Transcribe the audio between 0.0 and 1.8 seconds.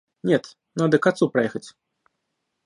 Нет, надо к отцу проехать.